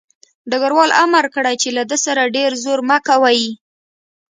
[0.49, 3.41] ډګروال امر کړی چې له ده سره ډېر زور مه کوئ